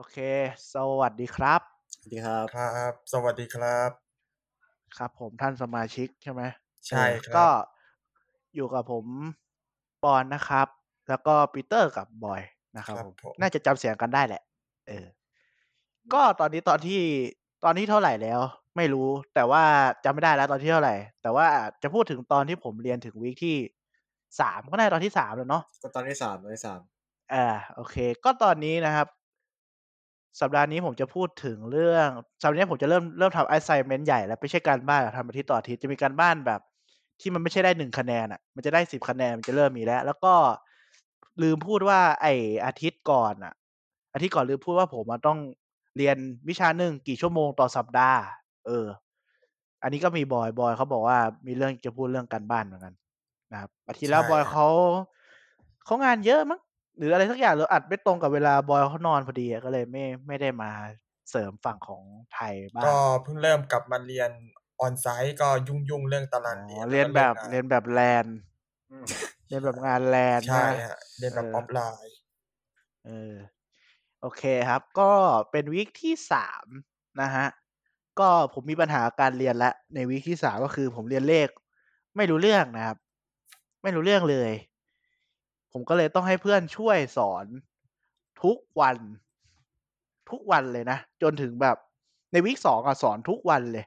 [0.00, 0.18] โอเค
[0.74, 1.60] สวัสดีครับ
[1.92, 3.90] สวัสดีครับ ครับ สวัสดีครับ
[4.98, 6.42] ครับผมท่านสมาชิกใช่ไหม
[6.88, 7.46] ใช่ครับ ก็
[8.54, 9.04] อยู่กับผม
[10.04, 10.66] ปอนนะครับ
[11.08, 12.42] แล้วก็ปีเตอร์กับบอย
[12.76, 14.42] นะครับครับผมผมน่าจะจำเสียงกันได้แหละ
[14.88, 15.06] เออ
[16.12, 17.00] ก็ตอนนี้ตอนที่
[17.64, 18.40] ตอนที่เท่าไหร่แล้ว
[18.76, 19.62] ไม่รู้ แต่ว่า
[20.04, 21.46] จำไม่ได้แล้วตอนที่เท่าไหร่ แต่ว่า
[21.82, 23.56] จะพูดถึงตอนที่ผมเรียนถึงวีคที่
[24.40, 26.80] สามก็ได้ตอนที่สามแล้วเนาะ ก็ตอนที่สามตอนที่สาม
[27.32, 29.08] อ่าโอเค ก็ตอนนี้นะครับ
[30.40, 32.08] สัปดาห์นี้ผมจะพูดถึงเรื่อง
[32.42, 36.60] สัปดาห์นี้ผมจะเริ่มเริ่มทำ assignment ใหญ่แล้วไม่ใช่การบ้านอะทำอาทิตย์ต่ออาทิตย์จะมีการบ้านแบบ
[37.20, 40.34] ที่มันไม่ใช่ได้หนึ่งคะแนนอะ มันจะได้สิบคะแนนมันจะเริ่มมีแล้ว แล้วก็
[41.42, 42.26] ลืมพูดว่าไอ
[42.66, 43.54] อาทิตย์ก่อนอะ
[44.14, 45.38] อาทิตย์ก่อนลืมพูดว่าผมอะต้อง
[45.96, 46.16] เรียน
[46.48, 48.20] วิชาหนึ่งกี่ชั่วโมงต่อสัปดาห์
[48.66, 48.86] เออ
[49.82, 52.94] อันนี้ก็มีบอยบอยเขาบอกว่ามีเรื่องจะพูดเรื่องการบ้านเหมือนกัน
[53.52, 54.68] นะครับอาทิตย์แล้วใช่บอยครับเขา
[55.84, 56.60] เขางานเยอะมั้ง
[56.98, 60.70] หรืออะไรสักอย่างหรืออัดไม่ตรงกับเวลาบอยเขานอนพอดีอะก็เลยไม่ไม่ได้มา
[61.30, 62.02] เสริมฝั่งของ
[62.34, 64.30] ไทยบ้างก็เพิ่งเริ่มกลับมาเรียน
[64.80, 68.26] ออนไซต์ก็ยุ่งยุ่งๆเรื่องตารางอ๋เรียนอเรียนแบบล้วก็เรียนแบบแลน
[69.48, 72.16] เรียนแบบงานแลนใช่นะฮะเรียนแบบเออออฟไลน์
[73.04, 73.34] เออ
[74.20, 75.12] โอเคครับ ก็
[75.50, 76.66] เป็นวีคที่สาม
[77.20, 77.46] นะฮะ
[78.18, 81.48] ก็ผมมีปัญหาการเรียนละในวีคที่สามก็คือผมเรียนเลข
[82.16, 82.96] ไม่รู้เรื่องนะครับ
[83.82, 84.50] ไม่รู้เรื่องเลย
[85.72, 87.46] ผมก็เลยต้องให้เพื่อนช่วยสอน
[88.42, 88.96] ทุกวัน
[90.30, 91.76] ทุกวันเลยนะ จนถึงแบบ
[92.32, 93.84] ในวีคสองอะสอนทุกวันเลย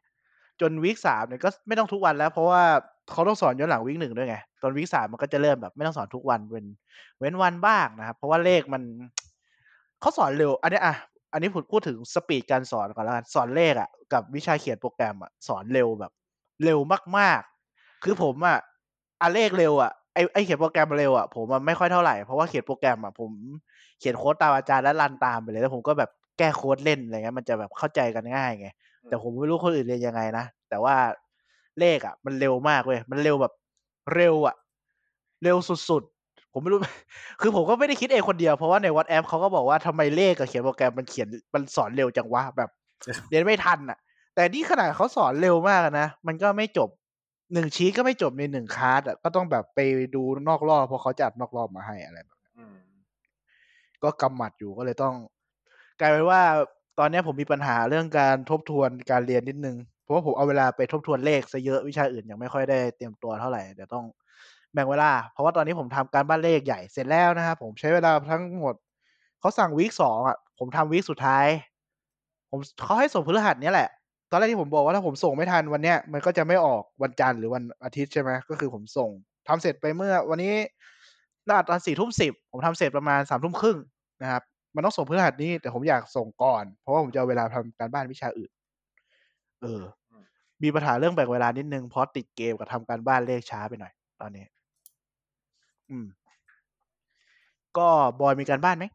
[0.61, 2.63] จนวีคสามเนี่ยก็ไม่ต้องทุกวันแล้ว เพราะว่า
[3.11, 6.65] เขาต้องสอนย้อนหลังวีคหนึ่งด้วยไง ตอนวีคสามมันก็จะเริ่มแบบไม่ต้องสอนทุกวันเว้น
[7.19, 8.81] เว้นวันบ้างนะครับ เพราะว่าเลขมัน
[10.01, 10.95] เขาสอนเร็ว อันนี้อะ
[11.33, 16.11] อันนี้ผมพูดถึงสปีดการสอนก่อนแล้วกันสอนเลขอะกับวิชาเขียนโปรแกรมอะสอนเร็วแบบ
[16.63, 16.79] เร็ว
[17.17, 18.57] มากๆ คือผมอะ
[19.21, 23.31] อะเลขเร็วอะ ไอไอเขียนโปรแกรมเร็วอะผมมันไม่ค่อยเท่าไหร่เพราะว่าเขียนโปรแกรมอะผม
[23.99, 28.67] เขียนโค้ดตามอาจารย์แล้วรันตามไปเลยแล้วผมก็แบบแก้โค้ดเล่นอะไรเงี้ยมันจะแบบเข้าใจกันง่ายไง
[29.07, 30.95] แต่ผมไม่รู้คนอื่นเรียนยังไงนะแต่ว่า
[31.79, 33.53] เลขอะ มันเร็วมากเว้ยมันเร็วแบบ
[34.15, 34.55] เร็วอะ
[35.43, 35.57] เร็ว
[35.89, 36.79] สุดๆ ผมไม่รู้
[37.41, 42.69] คือผมก็ไม่ได้คิดเองคนเดียว เพราะว่าใน WhatsApp เขาก็บอกว่าทำไมเลขกับเขียนโปรแกรมมันเขียนมันสอนเร็วจังวะแบบ
[43.29, 43.97] เรียนไม่ทันอะ
[44.35, 46.89] แต่นี่ขนาดเขาสอนเร็วมากอะนะ มันก็ไม่จบ
[47.53, 49.79] หนึ่งชีทก็ไม่จบในหนึ่งคลาสอะก็ต้องแบบไป
[50.15, 52.39] ดูนอกรอบเพราะเขาจัดนอกรอบมาให้อะไรแบบ
[54.03, 55.15] ก็กำหมัดอยู่ก็เลยต้อง
[55.99, 56.41] กลายเป็นว่า
[56.99, 64.05] ตอนเนี้ยผมมีปัญหาเรื่องการทบทวนการเรียนนิดนึง เพราะว่าผมเอาเวลาไปทบทวนเลขซะเยอะวิชาอื่นยังไม่ค่อยได้เตรียมตัวเท่าไหร่เดี๋ยวต้อง
[64.73, 68.75] แบ่งเวลา เพราะว่าตอนนี้ผมทำการบ้านเลขใหญ่เสร็จแล้วนะครับผมใช้เวลาทั้งหมด
[69.39, 71.47] เขาสั่งวีคสองอะ ผมทำวีคสุดท้าย
[72.49, 73.89] ผมเขาให้ส่งพฤหัสเนี้ยแหละ
[74.31, 79.09] ตอนแรกที่ผมบอกว่าถ้าผมส่งไม่ทันวันเนี้ยมันก็จะไม่ออกวันจันทร์หรือวันอาทิตย์ใช่ไหมก็คือผมส่ง
[79.47, 80.53] ทำเสร็จไปเมื่อ วันนี้
[81.49, 83.77] น่าตอนสี่ทุ่มสิบผมทำเสร็จประมาณสามทุ่มครึ่ง
[84.21, 84.43] นะครับ
[84.75, 88.51] มันต้องส่งพฤหัสนี้แต่ผมอยากส่งก่อน เพราะว่าผมจะเอาเวลาทำการบ้านวิชาอื่น
[89.61, 89.81] เออ
[90.63, 94.45] มีปัญหาเรื่องแบ่งเวลานิดนึงเพราะติดเกมกับทำการบ้านเลขช้าไปหน่อย ตอนนี้
[95.89, 96.05] อืม
[97.77, 97.87] ก็
[98.19, 98.85] บอยมีการบ้านไหม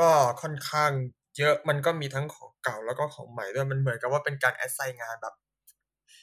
[0.00, 0.10] ก็
[0.42, 0.90] ค่อนข้าง
[1.38, 5.34] เยอะมันก็มีทั้งของ เก่าแล้วก็ของใหม่ด้วยมันเหมือนกับว่าเป็นการแอสไซน์งานแบบ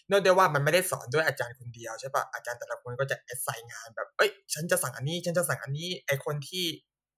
[0.08, 6.66] เนื่องด้วยว่ามันไม่ได้สอนด้วยอาจารย์คนเดียวใช่ปะอาจารย์แต่ละคนก็จะแอสไซน์งานแบบ เอ้ย ฉันจะสั่งอันนี้ ฉันจะสั่งอันนี้ ไอคนที่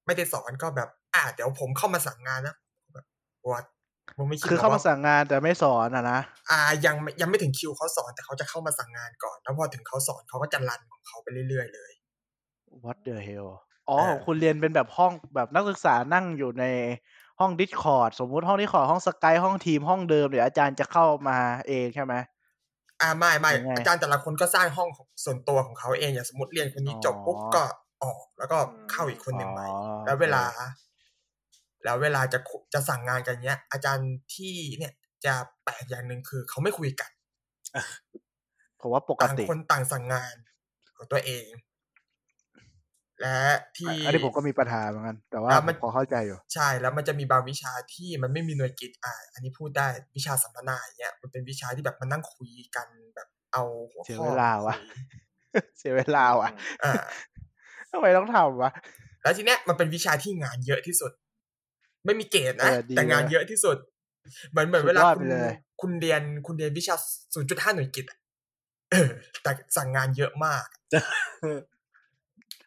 [0.06, 2.56] ไม่ได้สอนก็แบบ อ่าเดี๋ยวผมเข้ามาสั่งงานนะ
[2.94, 3.06] แบบ
[3.52, 3.66] วัด
[4.18, 6.20] ผมไม่คิดคือเข้ามาหรกว่สั่งงานแต่ไม่สอนอะนะ
[6.50, 11.92] อ่า ยังไม่ยังไม่ถึงคิวเขาสอนแต่เขาจะเข้ามาสั่งงานก่อน แล้วพอถึงเขาสอนเขาก็จะรันของเขาไปเรื่อยๆเลย
[12.84, 13.50] What the hell
[13.90, 16.66] อ๋อเออของคุณเรียนเป็นแบบห้องแบบนักศึกษานั่งอยู่ใน
[17.40, 22.14] ห้อง Discord สมมุติห้อง Discord ห้องสกายห้องทีมห้องเดิมเดี๋ยวอาจารย์จะเข้ามาเองใช่ไหม
[23.02, 27.64] อ่าไม่ไม่ยังไงอาจารย์แต่ละคนก็สร้างห้องของส่วนตัวของเขาเองอย่างสมมติเรียนคนนี้อ๋อจบปุ๊บก็
[28.04, 28.58] ออกแล้วก็
[28.92, 30.62] เข้าอีกคนหนึ่งใหม่อ๋อแล้วเวลาโอค
[31.84, 34.94] แล้วเวลาจะคุจะสั่งงานกันเนี้ย อาจารย์ที่เนี่ย
[35.26, 35.34] จะ
[35.64, 37.12] แปลกอย่างหนึ่งคือเขาไม่คุยกัน
[38.82, 40.36] ผมว่าปกต่างติคนต่างสั่งงาน
[40.98, 41.46] ของตัวเอง
[43.24, 43.42] และ
[43.78, 49.88] ที่อันนี้ผมก็มีปัญหาเหมือนกัน แต่ว่าแล้วผมันมพอเข้าใจอยู่ ใช่แล้วมันจะมีบางวิชาที่มันไม่มีหน่วยกิตอ่าอันนี้พูดได้
[50.18, 54.86] วิชาสัมมนาอย่างเงี้ยมันเป็นวิชาที่แบบมันนั่งคุยกันแบบเอาหัวเสียข้อเวลาวะคุย
[55.78, 56.50] เสียเวลาว่ะ
[56.84, 56.94] อ่า
[57.92, 58.72] ทำไมต้องทำวะ
[59.24, 61.12] แล้วทีเนี้ยมันเป็นวิชาที่งานเยอะที่สุด
[62.06, 63.78] ไม่มีเกรดนะเออดีแต่งานเลยเยอะที่สุด
[64.52, 65.52] เหมือนเหมือนสุดเวลายอดคุไปณเลย
[65.82, 66.96] คุณเรียนคุณเรียนวิชา
[67.36, 68.18] 0.5 หน่วยกิตอะ
[68.92, 69.10] เออ
[69.44, 70.66] แต่สั่งงานเยอะมาก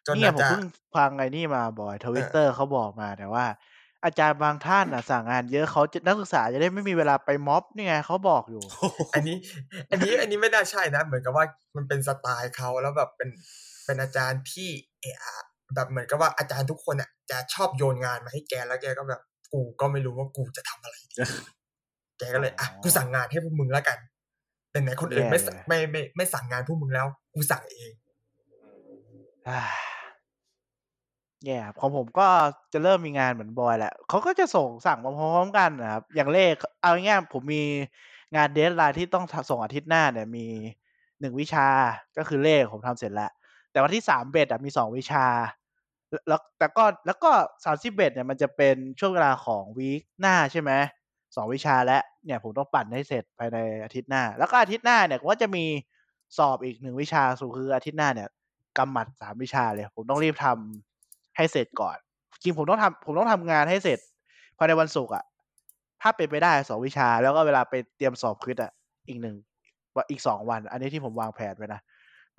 [0.07, 3.45] จนเนี่ยอาผมจารเพิ่งย์ฟังไอ้นี่มาบ่อยทวิตเตอร์เขาบอกมาแต่ว่า
[4.05, 8.63] อาจารย์บางท่านอะสั่งงานเยอะเขาจะนักศึกษาจะได้ไม่มีเวลาไปม็อบนี่ไงเขาบอกอยู่
[9.13, 9.37] อันนี้
[9.91, 11.45] อันนี้อันนี้ไม่น่าใช่นะ เหมือนกับว่า
[11.75, 13.29] มันเป็นสไตล์เขาแล้วแบบเป็น
[13.85, 14.69] เป็นอาจารย์ที่
[15.01, 15.45] เอะอะ
[15.75, 19.21] แบบเหมือนกับว่าอาจารย์ทุกคนอะจะชอบโยนงานมาให้แกแล้วแกก็แบบ
[19.53, 21.15] กูก็ไม่รู้ว่ากูจะทำอะไรดี
[22.19, 23.97] แกก็เลยอะกูสั่งงานให้พวกมึงแล้วกัน
[24.71, 27.91] เป็นไหนคนอื่นไม่ไม่ไม่ไม่สั่งงานพวกมึงแล้ว กูสั่งเอง
[31.45, 32.27] แย่ของผมก็
[32.73, 37.63] จะเริ่มมีงานเหมือนบอยแหละเขาก็จะส่งสั่งมาพร้อมกันนะครับ อย่างเลขเอาง่ายๆผมมี
[38.35, 40.45] งาน deadline ที่ต้องส่งอาทิตย์หน้าเนี่ยมี
[41.19, 41.67] หนึ่งวิชา
[42.17, 43.31] ก็คือเลขผมทำเสร็จแล้ว
[43.71, 45.25] แต่วันที่สามสิบเอ็ดมีสองวิชา
[46.27, 47.31] แล้วแต่ก็แล้วก็
[47.65, 50.71] สามสิบเอ็ดเนี่ยมันจะเป็นช่วงเวลาของ week หน้าใช่ไหม
[51.35, 55.65] สองวิชาและเนี่ยผมต้องปั่นให้เสร็จภายในอาทิตย์หน้า แล้วก็อาทิตย์หน้าเนี่ยก็จะมี
[56.37, 58.29] สอบอีกหนึ่งวิชาสุคืออาทิตย์หน้าเนี่ย
[58.77, 60.96] ทั้งหมดสามวิชาเลย ผมต้องรีบทำ
[61.37, 61.97] ให้เสร็จก่อน
[62.43, 63.99] จริงผมต้องทำผมต้องทำงานให้เสร็จ
[64.57, 65.23] ภายในวันศุกร์อะ
[66.01, 68.71] ถ้าเป็นไปได้สองวิชา แล้วก็เวลาไปเตรียมสอบคิดอะ
[69.07, 69.35] อีกหนึ่ง
[70.11, 71.81] อีกสองวัน อันนี้ที่ผมวางแผนไว้นะ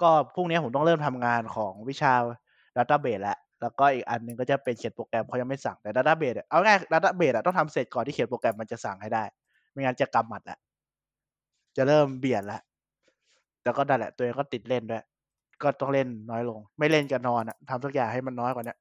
[0.00, 2.12] ก็พรุ่งนี้ผมต้องเริ่มทำงานของวิชา
[2.76, 9.24] Database แล้วแล้วก็อีกอันนึงก็จะเป็นเขียนโปรแกรมเขายังไม่สั่งแต่ Database เอาง่าย Database ต้องทำเสร็จก่อนที่เขียนโปรแกรมมันจะสั่งให้ได้
[9.70, 10.58] ไม่งั้นจะกำหมัดแหละ
[11.76, 12.60] จะเริ่มเบียดแล้ว
[13.62, 15.02] แต่ก็ได้แหละตัวเองก็ติดเล่นด้วย
[15.62, 18.74] ก็ต้องเล่นน้อยลง ไม่เล่นจะนอนอะทำทุกอย่างให้มันน้อยกว่านี้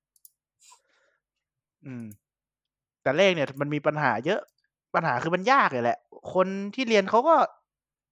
[1.87, 2.05] อืม
[3.03, 4.41] แต่เลขเนี่ย มันมีปัญหาเยอะ
[4.95, 5.97] ปัญหาคือมันยากเลยแหละ
[6.33, 7.35] คนที่เรียนเขาก็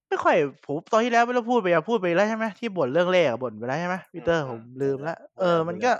[0.09, 0.35] ไม่ค่อย
[0.65, 5.91] ผมตอนที่แล้วไม่ต้องพูดไปอะพูดไปแล้วใช่ไหมที่บ่นเรื่องเลขบ่นไปแล้วใช่ไหมพีเตอร์ผมลืมแล้วเออ มันก็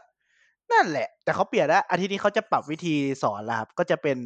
[0.72, 4.18] นั่นแหละ แต่เขาเปลี่ยนแล้วอาทิตย์นี้เขาจะปรับวิธีสอนแล้วครับ ก็จะเป็น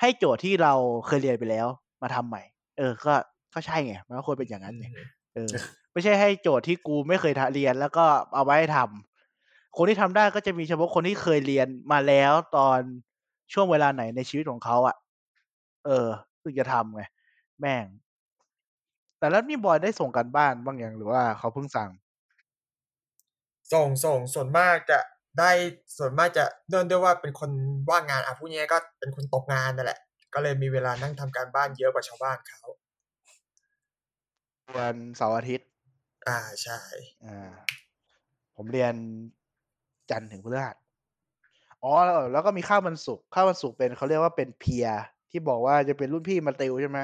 [0.00, 0.72] ให้โจทย์ที่เรา
[1.06, 1.66] เคยเรียนไปแล้ว
[2.02, 2.42] มาทำใหม่
[2.78, 3.14] เออ ก็
[3.54, 4.86] ก็ใช่ไงมันก็ควรเป็นอย่างนั้นไง
[5.34, 5.50] เออ
[5.92, 8.04] ไม่ใช่ให้โจทย์ที่กูไม่เคยเรียนแล้วก็
[8.34, 9.07] เอาไว้ทำ
[9.76, 12.80] คนที่ทำได้ก็จะมีเฉพาะคนที่เคยเรียนมาแล้วตอน
[13.52, 14.96] ช่วงเวลาไหนในชีวิตของเขาอะ
[15.86, 16.06] เออ
[16.42, 17.02] ถึงจะทำไง
[17.60, 17.86] แม่ง
[19.18, 21.90] แต่แล้วนี่บอยได้ส่งกันบ้านบ้างอย่างหรือว่าเขาเพิ่งสั่ง
[23.72, 24.98] ส่งส่งส่วนมากจะ
[25.38, 25.50] ได้
[25.96, 27.50] ส่วนมากจะเนื่องด้วยว่าเป็นคน
[27.90, 30.00] ว่างงานอะผู้นี้ก็เป็นคนตกงานนั่นแหละ
[30.34, 32.62] ก็เลยมีเวลานั่งทำการบ้านเยอะกว่าชาวบ้านเขา
[34.76, 35.68] วันเสาร์อาทิตย์
[36.28, 36.80] อ่าใช่
[37.24, 37.52] อ่า
[38.56, 38.94] ผมเรียน
[40.10, 40.76] จันทร์ถึงพฤหัส
[41.82, 41.92] อ๋อ
[42.32, 44.86] แล้วก็มีข้าววันศุกร์ข้าววันศุกร์เป็นเขาเรียกว่าเป็นเพีย
[45.30, 46.98] ที่บอกว่าจะเป็นรุ่นพี่มาติวใช่ไหม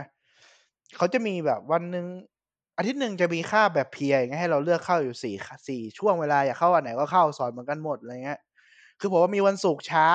[0.96, 2.06] เขาจะมีแบบวันหนึ่ง
[2.76, 5.34] อาทิตย์หนึ่งจะมีค่าแบบเพียอย่างเงี้ยให้เราเลือกเข้าอยู่สี่
[5.68, 8.40] สี่ช่วงเวลาอยากเข้าวันไหนก็เข้าสอนเหมือนกันหมดอะไรเงี้ย
[9.00, 10.10] คือผมว่ามีวันศุกร์เช้า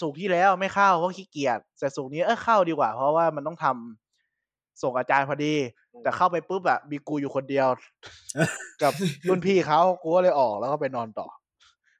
[0.00, 5.54] ศุกร์ที่แล้วไม่เข้าเพราะขี้เกียจแต่ศุกร์นี้เออเข้าดีกว่า เพราะว่ามันต้องทำส่งอาจารย์พอดี
[6.02, 7.68] แต่เข้าไปปุ๊บอะมีกูอยู่คนเดียว
[8.82, 8.92] กับ
[9.28, 11.28] รุ่นพี่เขากูก็เลยออกแล้วก็ไปนอนต่อ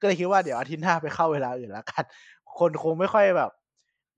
[0.02, 2.04] ก็เลยคิดว่าเดี๋ยวอาทิตย์หน้าไปเข้าเวลาอื่นแล้วกัน
[2.58, 3.50] คนคงไม่ค่อยแบบ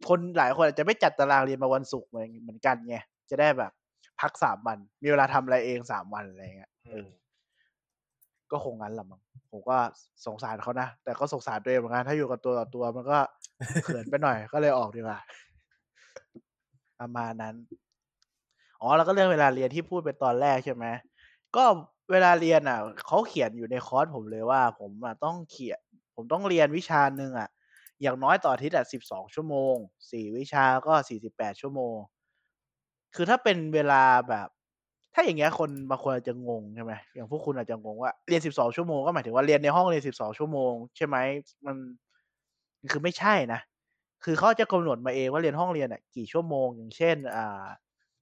[0.08, 2.14] คนหลายคนอาจจะไม่จัดตารางเรียนมาวันศุกร์เห
[2.48, 2.96] มือนกันไง
[3.30, 3.72] จะได้แบบ
[4.20, 7.06] พักสามวัน มีเวลาทำอะไรเองสามวันอะไรเงี้ยเออ
[8.50, 9.20] ก็คงงั้นแหละมั้ง
[9.50, 9.76] ผมก็
[10.26, 13.18] สงสารเขานะ แต่ก็สงสารตัวเองเหมือนกันถ้าอยู่กับตัวต่อตัวมันก็
[13.84, 15.18] เขินไปหน่อยก็เลยออกดีกว่า
[17.00, 17.54] ประมาณนั้น
[18.80, 20.84] อ๋อ แล้วก็เรื่องเวลาเรียนที่พูดไปตอนแรกใช่ไหม
[21.56, 21.64] ก็
[22.10, 25.80] เวลาเรียนอะเขาเขียนอยู่ในคอร์สผมเลยว่า ผมอะต้องเขียน
[26.14, 27.48] ผมต้องเรียนวิชาหนึ่งอะ
[28.02, 29.74] อย่างน้อยต่ออาทิตย์อะสิบสองชั่วโมง
[30.10, 31.96] สี่วิชาก็สี่สิบแปดชั่วโมง
[33.14, 34.48] คือถ้าเป็นเวลาแบบ
[35.14, 41.16] ถ้าอย่างเงี้ยคนบางคนอาจจะงงใช่ไหมอย่างพวกคุณอาจจะงงว่าเรียนสิบสองชั่วโมงก็หมายถึงว่าเรียนในห้องเรียนสิบสองชั่วโมงใช่ไหม
[41.66, 41.76] มัน
[42.92, 43.60] คือไม่ใช่นะ
[44.24, 47.64] คือเขาจะกำหนดมาเองว่าเรียนห้องเรียนอะกี่ชั่วโมงอย่างเช่น อ่า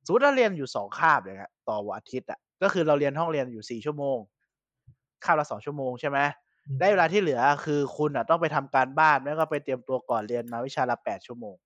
[0.05, 4.19] สมมติเราเรียนอยู่สองคาบเลยครับต่อวันอาทิตย์อะ ก็คือเราเรียนห้องเรียนอยู่สี่ชั่วโมง
[5.25, 6.19] คาบละสองชั่วโมงใช่ไหม
[6.81, 11.57] ได้เวลาที่เหลือคือคุณอะต้องไปทำการบ้านแล้วก็ไปเตรียมตัวก่อนเรียนมาวิชาละแปดชั่วโมง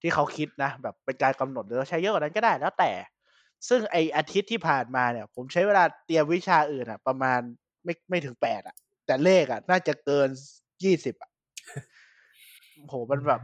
[0.00, 2.92] ที่เขาคิดนะ แบบเป็นการกำหนดหรือใช้เยอะกว่านั้นก็ได้แล้วแต่
[3.68, 7.40] ซึ่งไออาทิตย์ที่ผ่านมาเนี่ย ผมใช้เวลาเตรียมวิชาอื่นอะ ประมาณ
[7.84, 8.76] ไม่ไม่ถึงแปดอะ
[9.06, 10.28] แต่เลขอะ น่าจะเกิน
[10.84, 11.30] ยี่สิบอะ
[12.88, 13.40] โหมันแบบ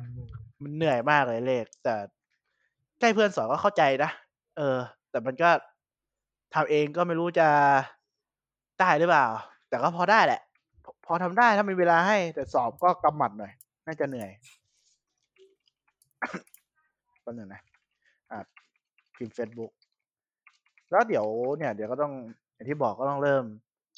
[0.62, 1.94] มันเหนื่อยมากเลยเลข แต่
[3.00, 4.10] ใกล้เพื่อนสอนก็เข้าใจนะ
[4.56, 4.78] เออ
[5.10, 5.50] แต่มันก็
[6.54, 7.48] ทำเองก็ไม่รู้จะ
[8.80, 9.26] ได้หรือเปล่า
[9.68, 10.40] แต่ก็พอได้แหละ
[11.06, 13.52] พอทำได้ถ้ามีเวลาให้ แต่สอบก็กำหมัดหน่อย
[13.86, 14.30] น่าจะเหนื่อย
[17.24, 17.62] ก็หนึ่งนะ
[18.30, 18.38] อ่า
[19.16, 19.72] พิมพ์เฟซบุ๊ก
[20.90, 21.26] แล้วเดี๋ยว
[21.56, 22.12] เนี่ย เดี๋ยวก็ต้อง
[22.54, 23.44] อย่างที่บอกก็ต้องเริ่ม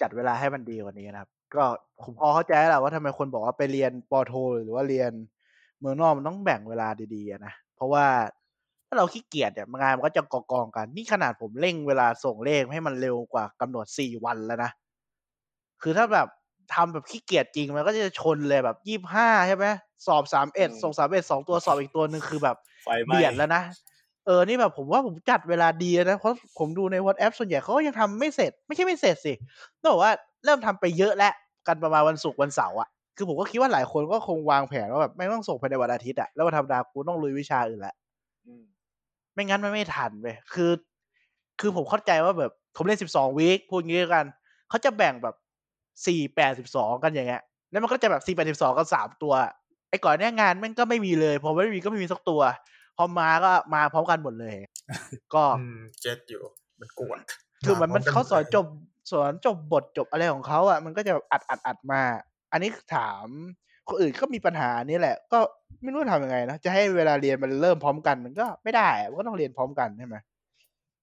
[0.01, 1.65] จัดเวลาให้มันดีกว่านี้นะครับ ก็
[2.03, 5.13] ผมพอเข้าใจแล้วว่าทำไมคนบอกว่าไปเรียนปอโท หรือว่าเรียน
[5.81, 8.05] เมืองนอกมันต้องแบ่งเวลาดีๆนะ เพราะว่า
[8.93, 14.71] ถ้าเราขี้เกียจเนี่ยงานมันก็จะกองกองกัน นี่ขนาดผมเร่งเวลาส่งเลขให้มันเร็วกว่ากำหนดสี่วันแล้วนะ
[15.83, 16.29] คือถ้าแบบ
[16.75, 19.67] ทำแบบขี้เกียจจริงมันก็จะชนเลยแบบยี่ห้าใช่ไหม
[20.07, 22.57] สอบสามเอ็ดส่งสามเอ็ดสองตัวสอบอีกตัวหนึ่งคือแบบ
[23.07, 23.63] เบียดแล้วนะ
[24.27, 29.33] เออนี่แบบผมว่าผมจัดเวลาดีนะ เพราะผมดูในวอทแอปส่วนใหญ่เขาก็ยังทำไม่เสร็จ ไม่ใช่ไม่เสร็จสิ
[29.81, 30.13] ต้องบอกว่า
[30.45, 31.33] เริ่มทำไปเยอะแล้ว
[31.67, 37.95] กันประมาณวันศุกร์วันเสาร์อะคือผมก็คิดว่าหลายคนก็คงวางแผนว่าแบบไม่ต้องส่งภายในวันอาทิตย์อะแล้ววันธรรมดากูต้องลุยวิชาอื่นละ
[39.35, 40.71] ไม่งั้นมันไม่ทันเว้ยคือ
[41.61, 44.27] คือผมเข้าใจว่าแบบผมเล่นสิบสองวีคพูดงี้กัน
[44.69, 45.35] เขาจะแบ่งแบบ
[46.07, 49.35] สี่แปดสิบสองกันอย่างเงี้ย แล้วมันก็จะแบบสี่แปดสิบสองกันสามตัว
[49.91, 52.41] ไอ้ก่อนเนี้ยงานแม่งก็ไม่มีเลย พอไม่มีก็ไม่มีสักตัว
[52.97, 54.57] พอมาก็มาพร้อมกันหมดเลย
[55.35, 56.43] ก็อืมเจ็ดอยู่
[56.81, 57.19] มันกวน
[57.65, 58.67] คือมันมันพร้เขาสอนกัหดลยจบ
[59.13, 62.03] สอนจบบทจบอะไรของเขาอะ มันก็จะแบบอัดอัดอัดมา
[62.53, 63.27] อันนี้ถาม
[63.91, 65.39] คนอื่นก็มีปัญหานี้แหละ ก็
[65.83, 70.17] ไม่รู้ทำยังไงนะจะให้เวลาเรียนมันเริ่มพร้อมกันมันก็ไม่ได้อะมันก็ต้องเรียนพร้อมกันใช่ไหม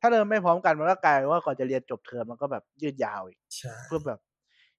[0.01, 4.19] ถ้าเริ่มไม่พร้อมกันมันก็กลายเป็นว่าก่อนจะเรียนจบเทอมมันก็แบบยืดยาวอีกใช่เพื่อแบบ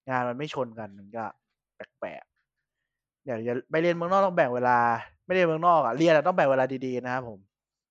[0.08, 1.24] งานมันไม่ชนกันมันก็
[1.76, 4.78] แปลกๆอยากจะไปเรียนเมืองนอกต้องแบ่งเวลา
[5.26, 7.38] ไม่ได้เมืองนอกอะเรียนอะต้องแบ่งเวลาดีๆนะครับผม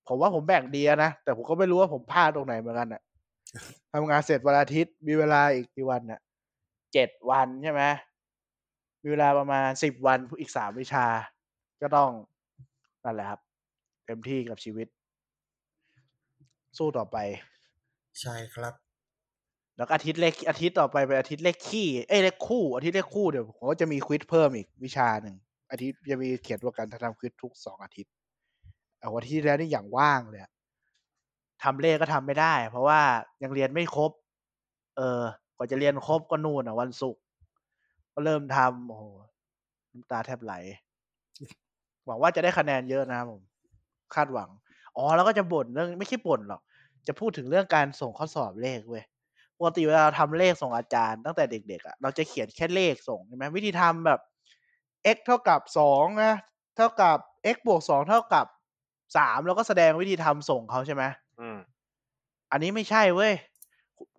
[0.08, 3.02] ผมว่าผมแบ่งดีอะนะแต่ผมก็ไม่รู้ว่าผมพลาดตรงไหนเหมือนกันอะ
[3.92, 6.20] ทำงานเสร็จวันอาทิตย์มีเวลาอีกกี่วันน่ะ
[6.92, 7.82] เจ็ดวันใช่ไหม
[9.02, 11.06] มีเวลาประมาณสิบวันอีกสามวิชา
[11.82, 12.10] ก็ต้อง
[13.04, 13.40] นั่นแหละครับ
[14.06, 14.86] เต็มที่กับชีวิต
[16.78, 17.16] สู้ต่อไป
[18.20, 18.74] ใช่ครับ
[19.76, 25.36] แล้วก็อาทิตย์เลขอาทิตย์ต่อไปเป็นอาทิตย์เลขขี้เอ้ยเลขคู่ อาทิตย์เลขคู่เดี๋ยวผมก็จะมีควิดเพิ่มอีกวิชาหนึ่ง
[25.70, 28.12] อาทิตย์จะมีเขียนตัวกันทำควิดทุกสองอาทิตย์
[28.98, 30.52] เอาวันที่แล้วนี่อย่างว่างเลยอะ
[31.62, 33.00] ทำเลขก็ทำไม่ได้ เพราะว่า
[33.42, 34.10] ยังเรียนไม่ครบ
[34.96, 35.22] เออ
[35.56, 37.22] กว่าจะเรียนครบก็นู่นอะวันศุกร์
[38.18, 39.04] ก็เริ่มทำโอ้โห
[39.92, 40.54] น้ำตาแทบไหล
[42.06, 43.42] หวังว่าจะได้คะแนนเยอะนะครับผม
[44.14, 44.50] คาดหวัง
[44.96, 46.62] อ๋อ แล้วก็จะบ่นเรื่องไม่ใช่บ่นหรอก
[47.06, 49.04] จะพูดถึงเรื่องการส่งข้อสอบเลขเว้ย
[49.58, 54.20] ปกติเวลาเราทำเลขส่งอาจารย์ตั้งแต่เด็กๆอะเราจะเขียนแค่เลขส่งใช่ไหมวิธีทำแบบ
[55.16, 56.34] x เท่ากับสองนะ
[56.76, 57.18] เท่ากับ
[57.54, 58.46] x บวกสองเท่ากับ
[59.16, 61.04] สามแล้วก็แสดงวิธีทำส่งเขาใช่ไหม
[61.40, 61.58] อืม
[62.52, 63.34] อันนี้ไม่ใช่เว้ย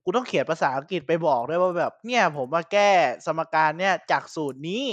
[0.06, 2.90] กูกูต้องเขียนภาษาอังกฤษไปบอกด้วยว่าแบบ เนี่ย ผมมาแก้
[3.26, 4.84] สมการเนี่ยจากสูตรนี้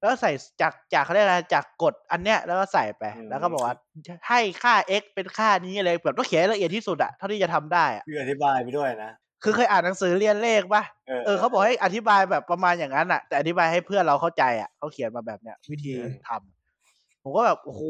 [0.00, 0.30] แล้วใส่
[0.60, 3.74] จากจากเขาเรียกอะไรจากกฎอันเนี้ยแล้วก็ใส่ไป แล้วก็บอกว่า
[4.28, 9.10] ให้ค่า x เป็นค่านี้อะไรแบบต้องเขียนให้ละเอียดที่สุดอะเท่าที่จะทำได้อะคืออธิบายไปด้วยนะ
[9.42, 15.92] คือเคยอ่านหนังสือเรียนเลขปะเออเออเขาบอกให้อธิบายแบบประมาณอย่างนั้นอะแต่อธิบายให้เพื่อนเราเข้าใจอะเขาเขียนมาแบบเนี้ยวิธี
[16.28, 17.82] ทำผมก็แบบโอ้โห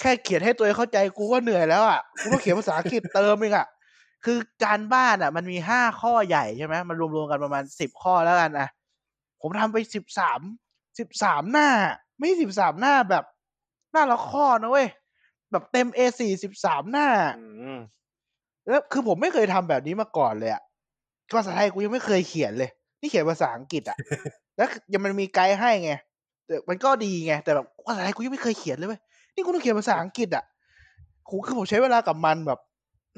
[0.00, 3.66] แค่เขียนให้ตัวเองเข้าใจกูก็เหนื่อยแล้วอะกูต้องเขียนภาษาอังกฤษเติมเองอะ
[4.24, 8.68] คือการบ้านอะมันมีห้าข้อใหญ่ใช่ไหมมันรวมๆกันประมาณสิบข้อแล้วกันอะ
[9.40, 10.40] ผมทำไปสิบสาม
[10.98, 11.68] สิบสามหน้า
[12.18, 13.24] ไม่สิบสามหน้าแบบ
[13.92, 14.88] หน้าละข้อนะเว้ย
[15.50, 17.80] แบบเต็ม A4 สิบสามหน้าอืม
[18.68, 20.62] แล้วคือผมไม่เคยทำแบบนี้มาก่อนเลยอะ
[21.36, 23.96] ภาษาไทยกูยังไม่เคยเขียนเลย นี่เขียนภาษาอังกฤษอะ
[24.56, 25.92] แล้วยังมันมีไกด์ให้ไง
[26.46, 29.00] แต่มันก็ดีไงแต่แบบภาษาไทยกูยังไม่เคยเขียนเลยเว้ย
[29.34, 30.44] นี่กูต้องเขียนภาษาอังกฤษอะ
[31.24, 32.60] โหคือผมใช้เวลากับมันแบบ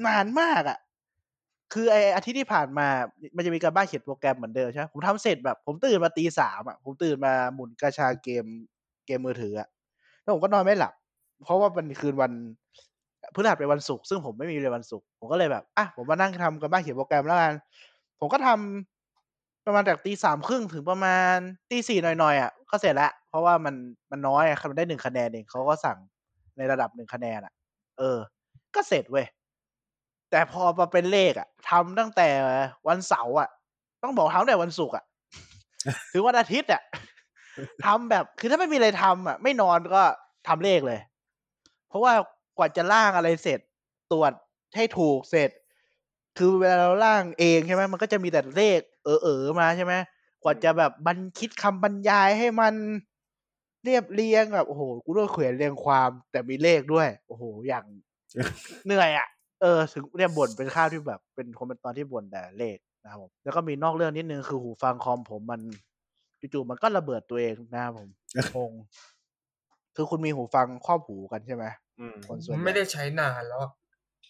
[0.07, 0.77] นานมากอะ
[1.75, 2.87] คือไออาทิตย์ที่ผ่านมา
[3.35, 8.45] มันจะมีการบ้านเขียนโปรแกรมเหมือนเดิมใช่ไหมผมทำเสร็จแบบ ผมตื่นมาตีสามอะ ผมตื่นมาหมุนกระชาเกม
[9.05, 9.67] เกมมือถืออะ
[10.21, 10.93] แล้วผมก็นอนไม่หลับ
[11.43, 12.31] เพราะว่ามันคืนวัน
[13.33, 17.53] พฤหัสเป็นวันศุกร์ซึ่งผมไม่มีเรียวันศุกร์ผมก็เลยแบบอะผมมานั่งทำกันบ้านเขียนโปรแกรมแล้วกัน
[18.19, 21.35] ผมก็ทำประมาณจากตีสามครึ่งถึงประมาณ
[21.71, 23.75] ตีสี่หน่อยๆอะก็เสร็จแล้ว เพราะว่ามัน
[24.11, 25.97] มันน้อยอะมันได้หนึ่งคะแนนเองเขาก็สั่ง
[26.57, 27.53] ในระดับหนึ่งคะแนนอะ
[27.97, 28.17] เออ
[28.75, 29.25] ก็เสร็จเว้ย
[30.35, 32.27] แต่พอมาเป็นเลขอะทำตั้งแต่
[32.87, 33.49] วันเสาร์อะ
[34.03, 35.03] ต้องบอกทำตั้งแต่วันศุกร์อะ
[36.13, 36.81] ถึงวันอาทิตย์อะ
[37.85, 40.03] ทำแบบ คือถ้าไม่มีอะไรทำอะ ไม่นอนก็
[40.47, 40.99] ทำเลขเลย
[41.89, 42.13] เพราะว่า
[42.57, 43.59] กว่าจะล่างอะไรเสร็จ
[44.11, 44.31] ตรวจ
[44.75, 45.49] ให้ถูกเสร็จ
[46.37, 49.93] คือเวลาเราล่างเองใช่ไหมมันก็จะมีแต่เลข เออเออๆมาใช่ไหม
[50.43, 52.73] กว่าจะแบบบันคิดคำบรรยายให้มัน
[53.83, 57.85] เรียบเรียงแบบโอ้โห กูด้วยเขียนเรียงความ แต่มีเลขด้วย โอ้โห อย่าง
[58.87, 59.27] เหนื่อยอะ
[59.61, 65.61] เออถึงเนี่ยบ่นเป็นข้าวที่แบบเป็นคอมเมนต์ตอนที่บ่นแต่เลขนะครับผมแล้วก็มีนอกเรื่องนิดนึงคือหูฟังคอมผมมัน
[66.53, 68.09] จู่ๆมันก็ระเบิดตัวเองนะครับผม
[68.55, 68.71] งง
[69.95, 71.65] คือคุณมีหูฟังครอบหูกันใช่ไหม
[71.99, 73.71] อืมคนส่วนใหญ่ไม่ได้ใช้นานแล้วอะ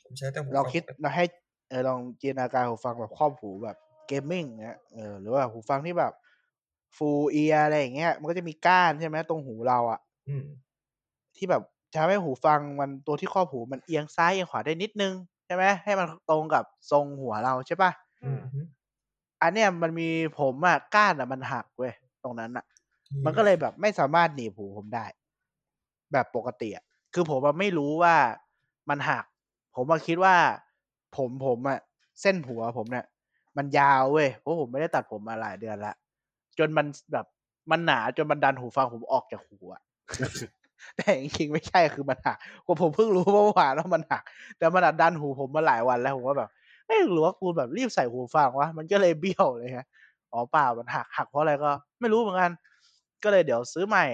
[0.04, 1.26] ผมใช้แต่หูเราฟังคิดเราให้
[1.70, 3.78] เออลองจินตนาการหูฟังแบบครอบหูแบบ
[4.08, 6.14] เกมมิ่งเนี้ยเออหรือว่าหูฟังที่แบบ
[6.96, 10.46] ฟูลเอียอะไรอย่างเงี้ย มันก็จะมีก้านใช่ไหมตรงหูเราอะอืม
[11.36, 11.64] ที่แบบ
[11.98, 15.14] ทำให้หูฟังมันตัวที่ครอบหูมันเอียงซ้ายเอียงขวาได้นิดนึง
[15.46, 17.92] ใช่ไหมให้มันตรงกับทรงหัวเราใช่ปะ
[18.24, 18.40] อืม
[19.42, 20.10] อันเนี้ยมันมี
[20.40, 22.66] ผมอะก้านอะมันหักเว้ยตรงนั้นอะ
[23.26, 25.06] มันก็เลยแบบไม่สามารถหนีบหูผมได้
[26.12, 26.84] แบบปกติอะ
[27.14, 28.16] คือผมอะไม่รู้ว่า
[28.90, 29.26] มันหัก
[29.76, 30.36] ผมมาคิดว่า
[31.18, 31.80] ผมผมอะ
[32.22, 33.06] เส้นหัวผมเนี่ย
[33.58, 35.94] มันยาวเว้ยเพราะผมไม่ได้ตัดผมมาหลายเดือนละ
[36.60, 37.26] จนมันแบบ
[37.72, 39.82] มันหนาจนมันดันหูฟังผมออกจากหูอะ
[40.98, 44.24] แต่จริงๆไม่ใช่คือมันหักก็ผมเพิ่งรู้เมื่อวานว่ามันหัก
[44.58, 46.50] แต่มันดันหูผมมาหลายวันแล้วผมว่าแบบ
[46.88, 49.86] เอ้ยหรือว่ากูแบบรีบใส่หูฟังวะมันก็เลยเบี้ยวเลยฮะ
[50.32, 52.52] อ๋อเปล่ามันหักหักเพราะอะไรก็ ไม่รู้เหมือนกัน
[53.24, 54.06] ก็เลยเดี๋ยวซื้อใหม่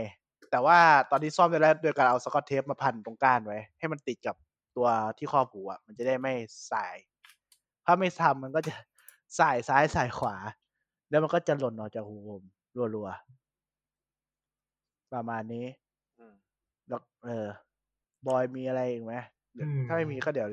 [0.51, 0.77] แต่ว่า
[1.11, 4.35] ตอนนี้ซ่อมได้แล้วโดยการเอาสกอตเทปมาพันตรงก้านไว้ ให้มันติดกับ
[4.75, 4.87] ตัว
[5.17, 6.33] ที่ครอบหูอะมันจะได้ไม่
[6.71, 6.95] สาย
[7.85, 8.73] ถ้าไม่ทำมันก็จะ
[9.39, 10.35] สายซ้ายสายขวา
[11.09, 12.43] แล้วมันก็จะหล่นออกจากหูผม
[12.95, 15.65] รัวๆประมาณนี้
[16.91, 17.47] แล้วเออ
[18.27, 19.13] บอยมีอะไรอีกไหม
[19.55, 20.49] เดี๋ยวอืมถ้าไม่มีก็เดี๋ยว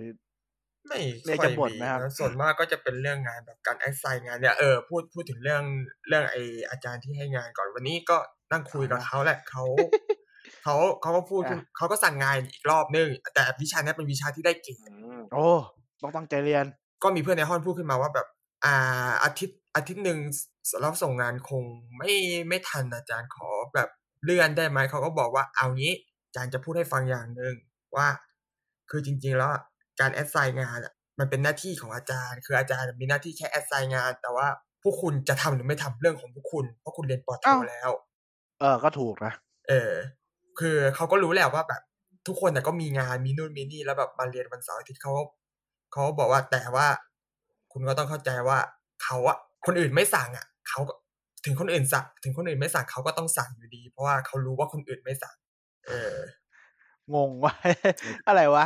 [0.89, 5.63] ไม่เรียกค่อยจะบ่นมีไหมครับนะส่วนมากก็จะเป็นเรื่องงานแบบการแอดไซน์งานเนี่ยเออพูดพูดถึงเรื่อง
[6.09, 6.37] เรื่องไอ
[6.71, 8.17] อาจารย์ที่ให้งานก่อนวันนี้ก็
[8.53, 9.65] นั่งคุยกับเขาแหละเขา
[10.65, 15.49] เขาเขาก็พูดขึ้นอะเขาก็สั่งงานอีกรอบนึง แต่วิชาเนี้ยเป็นวิชาที่ได้เก่งอืมโอ้
[16.03, 16.65] ต้องตั้งใจเรียน
[17.03, 18.27] ก็มีเพื่อนในห้องพูดขึ้นมาว่าแบบ
[18.65, 20.19] อ่าอาทิตย์อาทิตย์หนึ่ง
[20.81, 21.63] เราส่งงานคง
[21.99, 22.13] ไม่
[22.49, 23.89] ไม่ทันอาจารย์ขอแบบ
[24.25, 27.55] เลื่อนได้ไหมเขาก็บอกว่าเอางี้อา จารย์จะพูดให้ฟังอย่างหนึ่ง
[27.97, 28.07] ว่า
[28.91, 29.63] คือจริง ๆ แล้วอะ
[30.01, 34.47] การแอดไซน์งานอะมันเป็นหน้าที่ของอาจารย์ คืออาจารย์มีหน้าที่แค่แอดไซน์งาน แต่ว่า
[34.83, 37.91] พวกคุณจะทำหรือไม่ทำเรื่องของพวกคุณ เพราะคุณเรียนปอโทอ้าวแล้ว
[38.61, 39.33] เออ ก็ถูกนะ
[39.69, 39.93] เออ
[40.59, 41.83] คือเขาก็รู้แหละว่าแบบ
[42.27, 45.13] ทุกคนแต่ะก็มีงานมีนู่นมีนี่แล้วแบบมาเรียนวันเสาร์อาทิตย์เขา
[45.93, 46.87] เขาบอกว่าแต่ว่า
[47.73, 48.59] คุณก็ต้องเข้าใจว่า
[49.03, 50.95] เขาอะคนอื่นไม่สั่งอะเขาก็
[51.45, 55.37] ถึงคนอื่นสั่งถึงคนอื่นไม่สั่งเขาก็ต้องสั่งอยู่ดี เพราะว่าเขารู้ว่าคนอื่นไม่สั่ง
[55.89, 56.15] เออ
[57.15, 57.55] งงว่า
[58.29, 58.65] อะไรวะ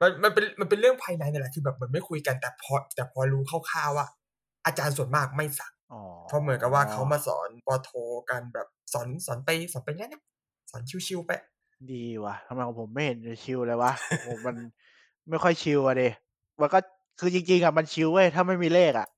[0.00, 4.06] มันมันเป็นมันเป็นเรื่องภายในนี่แหละคือแบบเหมือนไม่คุยกันแต่พอแต่พอรู้คร่าวๆว่า
[4.66, 7.90] อาจารย์ส่วนมากไม่สั่งอ๋อเพราะเหมือนกับว่าเขามาสอนปอโท
[8.30, 10.22] กันแบบสอนสอนไปสอนไปเนี้ยเนี่ย
[10.70, 11.32] สอนชิวๆไป
[11.92, 13.92] ดีว่ะทำไมของผมไม่เห็นจะชิลเลยวะ
[14.26, 14.56] ผมมัน
[15.28, 16.04] ไม่ค่อยชิลอะเด
[16.60, 16.78] มันก็
[17.20, 19.08] คือจริงๆอะมันชิลเว้ยถ้าไม่มีเลขอะ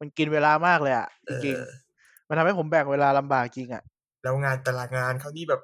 [0.00, 3.82] มันกินเวลามากเลยอะจริงเออๆมันทำให้ผมแบ่งเวลาลำบากจริงอะ
[4.22, 5.62] แล้วงานแต่ละงานเขานี่แบบ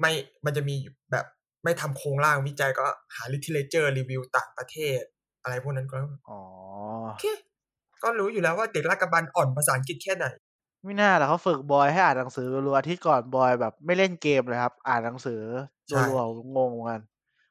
[0.00, 0.12] ไม่
[0.44, 0.76] มันจะมี
[1.12, 1.26] แบบ
[1.64, 5.00] ไม่ทำโครงร่างวิจัยก็หา literature รีวิวต่างประเทศ
[5.42, 5.96] อะไรพวกนั้นก็
[6.28, 6.34] อ๋อ
[7.04, 7.24] โอเค
[8.02, 10.26] ก็รู้อยู่แล้วว่าเด็กลาดกระบันอ่อนภาษาอังกฤษแค่ไหน
[10.84, 15.40] ไม่น่าหรอกเขาฝึกบอยให้อ่านหนังสือรัวๆอาที่ก่อนบอยแบบไม่เล่นเกมเลยครับ อ่านหนังสือ
[15.90, 17.02] ใช่รัวๆงงเหมือนกัน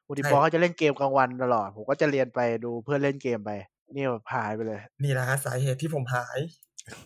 [0.06, 3.50] ปกติใช่บอยเขาจะเล่นเกมกลางวันตลอด ผมก็จะเรียนไปดูเพื่อนเล่นเกมไป
[3.94, 6.38] นี่แบบหายไปเลย นี่แหละฮะสาเหตุที่ผมหาย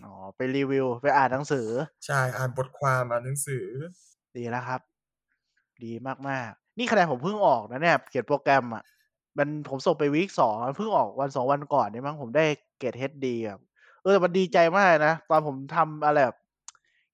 [0.02, 1.66] อ๋อไปรีวิว ไปอ่านหนังสือ
[2.04, 3.66] ใช่อ่านบทความอ่านหนังสือ
[4.36, 4.80] ดีแล้วครับ
[5.84, 5.92] ดี
[6.28, 8.84] มากๆ นี่คะแนนผมเพิ่งออกนะเนี่ยเขียนโปรแกรมอะ
[9.38, 12.44] มันผมส่งไปวีคสองมันเพิ่งออกวันสองวันก่อนเนี่ยมั้งผมได้
[12.78, 13.58] เกรดเฮดดีอะ
[14.02, 16.36] เออแต่มันดีใจมากเลยนะตอนผมทำอะไรแบบ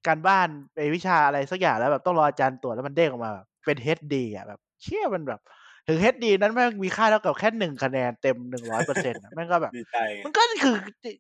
[0.07, 5.41] การบ้านไปวิชาอะไรสักอย่างแล้วแบบต้องรออาจารย์ตรวจแล้วมันเด้งออกมาแบบเป็นเฮดดีอะแบบ เชี่ยมันแบบ
[5.89, 10.75] ถึงเฮดดีนั้นแม่งมีค่าเท่ากับแค่หนึ่งคะแนนเต็มหนึ่งร้อยเปอร์เซ็นต์แม่งก็แบบดีใจไงมันก็คือ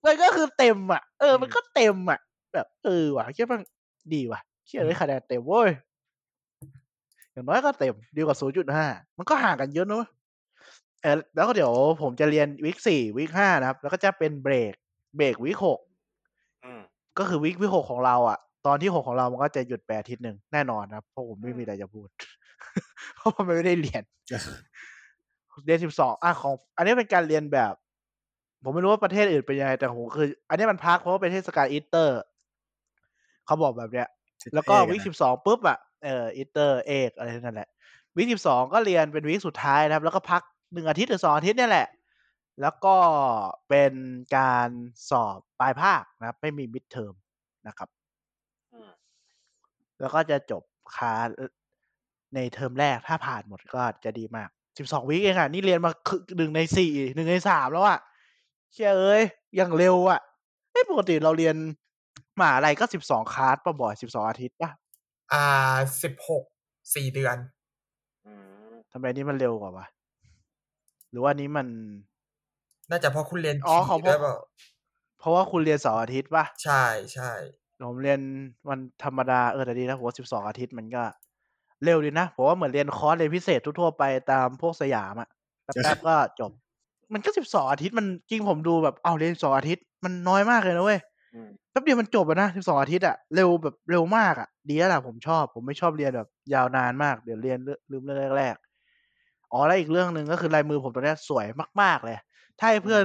[0.06, 2.18] มันก็คือเต็มอะเอออืมมันก็เต็มอะ
[2.54, 3.60] แบบเออว่ะเชื่อมัน
[4.14, 5.70] ดีว่ะเชื่อได้คะแนนเต็มเว้ย
[7.36, 8.86] อย่างน้อยก็เต็มดีกว่าศูนย์จุดห้า
[9.18, 10.08] มันก็ห่างกันเยอะนะเว้ย
[11.02, 11.72] เออแล้วก็เดี๋ยว
[12.02, 14.74] ผมจะเรียนวิกสี่วิกห้านะครับ แล้วก็จะเป็นเบรก
[15.16, 15.80] เบรกวิกหก
[16.64, 16.80] อืม
[17.18, 22.08] ก็คือวิกวิกหกของเราอะ ตอนที่หกของเรามันก็จะหยุดแปดอาทิตย์หนึ่งแน่นอนนะครับเพราะผมไม่มีอะไรจะพูด
[23.16, 24.02] เพราะมันไม่ได้เรียน
[25.66, 27.74] เรียนสิบสองอะของ อันนี้เป็นการเรียนแบบ
[28.64, 32.20] ผมไม่รู้ว่าประเทศอื่นเป็นยังไงแต่ผมคือ อันนี้มันพักเพราะว่าเป็นเทศกาลอีสเตอร์
[33.46, 34.08] เขาบอกแบบเนี้ย
[34.54, 37.68] แล้วก็เท่ๆ week นะสิบสองปุ๊บอะ เออ Easter egg อะไรนั่นแหละ
[38.16, 40.42] week สิบสองก็เรียนเป็น week สุดท้ายนะครับ แล้วก็พัก
[40.72, 41.88] หนึ่งอาทิตย์หรือสองอาทิตย์เนี่ยแหละ
[42.60, 42.96] แล้วก็
[43.68, 43.92] เป็น
[44.36, 44.68] การ
[45.10, 47.14] สอบปลายภาคนะครับ ไม่มี midterm
[47.66, 47.88] นะครับ
[48.72, 48.90] อืม
[50.00, 50.62] แล้วก็จะจบ
[50.96, 51.28] คลาส
[52.34, 57.98] ในเทอมแรกถ้าผ่านหมดก็จะดีมากสิบสองวิเองอะ นี่เรียนมาครึ่งหนึ่งในสี่หนึ่งในสามแล้วอะ
[58.72, 59.22] เชื่อเอ้ย
[59.58, 60.20] ยังเร็วอะ
[60.70, 61.56] เอ้ยปกติเราเรียน
[62.38, 64.70] มหาอะไรก็สิบสองคลาสป่ะบ่อยสิบสองอาทิตย์ป่ะ
[65.32, 66.44] อ่าสิบหก
[66.94, 67.36] สี่เดือน
[68.26, 68.32] อื
[68.68, 69.86] มทำไมนี่มันเร็วกว่าวะ
[71.10, 71.66] หรือว่านี้มัน
[72.90, 74.36] น่าจะเพราะคุณเรียนอ๋อถี่ของผมด้วยเปล่า
[75.18, 76.84] เพราะว่าคุณเรียนเสาร์อาทิตย์ป่ะ ใช่
[77.14, 77.30] ใช่
[77.84, 78.20] ผมเรียน
[78.68, 81.02] วันธรรมดาเออแต่ดีนะผมว่าสิบสองอาทิตย์มันก็
[81.84, 85.28] เร็วดีนะผมว่าเหมือนเรียนคอร์สเรียนพิเศษทั่วๆไปตามพวกสยามอะ
[85.64, 86.50] แป๊บๆก็จบ
[87.12, 91.14] มันก็สิบสองอาทิตย์มันจริงผมดูแบบเอาเรียนสองอาทิตย์มันน้อยมากเลยนะเว้ยอืม
[91.70, 101.46] แป๊บเดียวมันจบอะนะสิบสองอาทิตย์อะเร็วแบบเร็วมากอะดีแล้วล่ะผมชอบ ผมไม่ชอบเรียนแบบ ยาวนานมากเดี๋ยวเรียนเรื่องลืมเรื่องแรกๆอ๋อแล้วอีกเรื่องหนึ่งก็คือลายมือผมตอนเนี้ยสวย
[101.82, 102.18] มาก ๆ เลย
[102.58, 103.02] ถ้าให้เพื่อน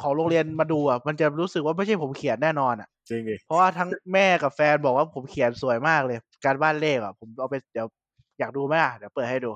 [0.00, 7.86] ของโรงเรียนมาดูอะมันจะรู้สึกว่าไม่ใช่ผมเขียนแน่นอนอะจริงดิเพราะว่าทั้งแม่กับแฟนบอกว่าผมเขียนสวยมากเลย การบ้านเลขอะผมเอาไปเดี๋ยว
[8.38, 9.50] อยากดูไหมอะเดี๋ยวเปิดให้ดู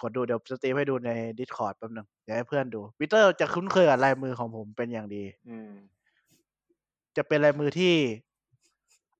[0.00, 5.70] กดดูเดี๋ยวสตรีมให้ดูใน Discord แป๊บหนึงเดี๋ยวให้เพื่อนดูปีเตอร์จะคุ้นเคยกับลายมือของผมเป็นอย่างดี อืม
[7.16, 7.94] จะเป็นลายมือที่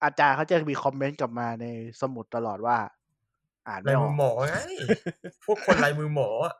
[0.04, 1.66] อาจารย์เขาจะมีคอมเมนต์กลับมาใน
[2.00, 2.78] สมุดตลอดว่า
[3.68, 4.54] อ่านลาไม่ยอมืออกหมอไง
[5.44, 6.54] พวกคนลายมือหมออะ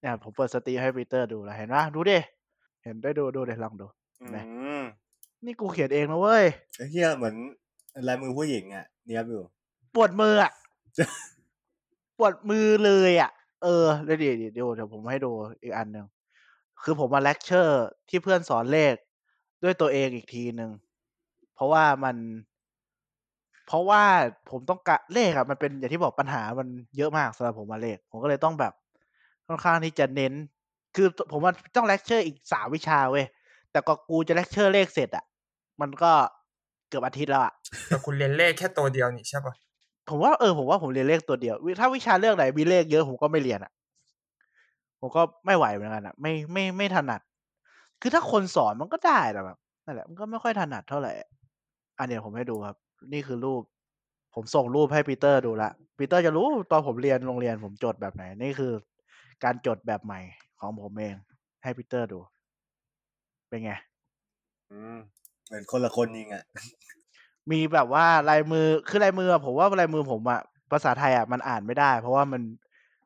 [0.00, 2.18] เนี่ยผมเปิดสตรีมให้ปีเตอร์ดูแล้วเห็นปะดูดิ
[2.84, 3.86] เห็นได้ดูดูเดี๋ยวลองดู
[4.22, 4.36] อืไหม
[4.80, 4.82] ม
[5.44, 6.44] นี่กูเขียนเองนะเว้ย
[6.76, 7.34] ไอ้เฮียเหมือน
[8.08, 9.42] ลายมือผู้หญิงอะเนียบอยู่
[9.94, 10.52] ปวดมืออะ
[12.18, 13.30] ปวดมือเลยอะ
[13.62, 15.30] เออเดี๋ยวเดี๋ยวเดี๋ยวเดี๋ยวผมให้ดู
[15.62, 16.06] อีกอันหนึ่ง
[16.82, 18.94] คือผมมาเลคเชอร์ที่เพื่อนสอนเลข
[19.64, 20.70] ด้วยตัวเองอีกทีหนึ่ง
[21.54, 22.16] เพราะว่ามัน
[23.66, 24.02] เพราะว่า
[24.50, 28.72] ผมต้องกะเลขอะมันเป็นอย่างที่บอกปัญหามันเยอะมากสำหรับผมมาเลข ผมก็เลยต้องแบบ
[29.48, 30.32] ค่อนข้างที่จะเน้น
[30.96, 33.26] คือผมว่าต้องเลคเชอร์อีกสามวิชาเว้ย
[33.70, 35.24] แต่ก็กูจะเลคเชอร์เลขเสร็จอะ
[35.80, 36.12] มันก็
[36.88, 37.52] เกือบอาทิตย์แล้วอะ
[37.88, 39.54] แต่คุณเรียนเลขแค่ตัวเดียวนี่ใช่ปะ
[40.08, 43.72] ผมว่าเออผมว่าผมเรียนเลขตัวเดียววิถ้าวิชาเรื่องไหนมีเลขเยอะผมก็ไม่เรียนอะ
[45.00, 47.20] ผมก็ไม่ไหวเหมือนกันอะไม่ไม่ไม่ถนัด
[48.00, 51.12] คือถ้าคนสอนมันก็ได้แต่แบบนั่นแหละมันก็ไม่ค่อยถนัดเท่าไหร่
[51.98, 52.76] อันเนี้ยผมให้ดูครับ
[53.12, 53.62] นี่คือรูป
[54.34, 58.72] ผมส่งรูปให้ปีเตอร์ดูละปีเตอร์จะรู้ตอนผมเรียนโรงเรียนผมจดแบบไหน นี่คือ
[59.44, 60.20] การจดแบบใหม่
[60.60, 61.14] ของผมเอง
[61.62, 62.18] ให้ปีเตอร์ดู
[63.48, 63.72] เป็นไง
[64.72, 64.96] อืม
[65.46, 66.44] เหมือนคนละคนจริงอะ
[67.50, 70.40] มีแบบว่าลายมือคือลายมืออะผมว่าลายมือผมอะ
[70.72, 72.42] ภาษาไทยอะมันอ่านไม่ได้ เพราะว่ามัน